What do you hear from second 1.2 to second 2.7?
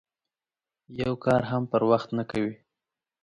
کار هم پر وخت نه کوي.